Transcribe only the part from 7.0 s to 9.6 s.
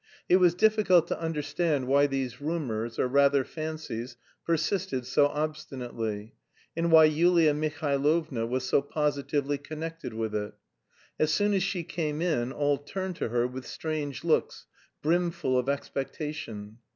Yulia Mihailovna was so positively